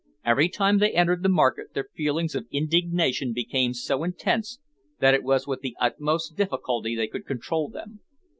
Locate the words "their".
1.75-1.87